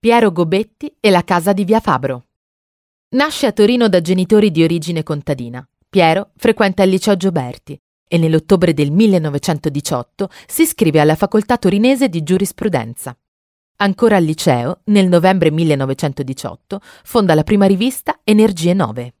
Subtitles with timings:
[0.00, 2.28] Piero Gobetti e la casa di Via Fabro.
[3.16, 5.62] Nasce a Torino da genitori di origine contadina.
[5.90, 12.22] Piero frequenta il liceo Gioberti e nell'ottobre del 1918 si iscrive alla facoltà torinese di
[12.22, 13.14] giurisprudenza.
[13.76, 19.14] Ancora al liceo, nel novembre 1918, fonda la prima rivista Energie 9.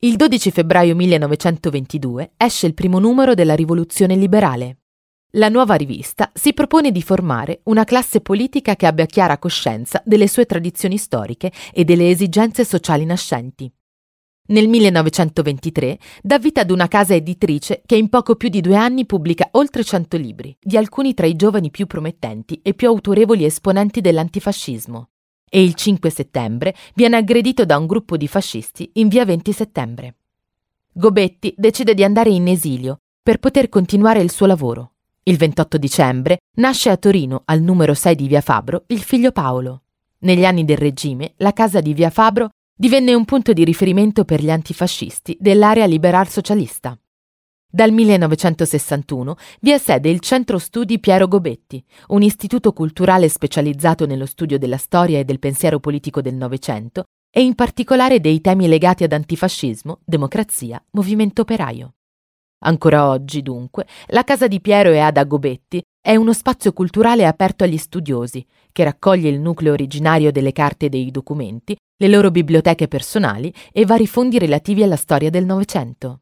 [0.00, 4.79] Il 12 febbraio 1922 esce il primo numero della Rivoluzione Liberale.
[5.34, 10.26] La nuova rivista si propone di formare una classe politica che abbia chiara coscienza delle
[10.26, 13.72] sue tradizioni storiche e delle esigenze sociali nascenti.
[14.48, 19.06] Nel 1923 dà vita ad una casa editrice che in poco più di due anni
[19.06, 24.00] pubblica oltre 100 libri, di alcuni tra i giovani più promettenti e più autorevoli esponenti
[24.00, 25.10] dell'antifascismo.
[25.48, 30.16] E il 5 settembre viene aggredito da un gruppo di fascisti in via 20 settembre.
[30.92, 34.89] Gobetti decide di andare in esilio per poter continuare il suo lavoro.
[35.22, 39.82] Il 28 dicembre nasce a Torino, al numero 6 di via Fabro, il figlio Paolo.
[40.20, 44.42] Negli anni del regime, la casa di via Fabro divenne un punto di riferimento per
[44.42, 46.98] gli antifascisti dell'area liberal socialista.
[47.70, 54.26] Dal 1961 vi è sede il Centro Studi Piero Gobetti, un istituto culturale specializzato nello
[54.26, 59.04] studio della storia e del pensiero politico del Novecento e in particolare dei temi legati
[59.04, 61.92] ad antifascismo, democrazia, movimento operaio.
[62.62, 67.64] Ancora oggi, dunque, la casa di Piero e Ada Gobetti è uno spazio culturale aperto
[67.64, 72.88] agli studiosi, che raccoglie il nucleo originario delle carte e dei documenti, le loro biblioteche
[72.88, 76.20] personali e vari fondi relativi alla storia del Novecento.